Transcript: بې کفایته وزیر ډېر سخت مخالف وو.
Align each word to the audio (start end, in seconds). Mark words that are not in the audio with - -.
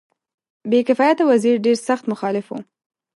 بې 0.69 0.79
کفایته 0.87 1.23
وزیر 1.31 1.55
ډېر 1.65 1.77
سخت 1.87 2.05
مخالف 2.11 2.45
وو. 2.49 2.59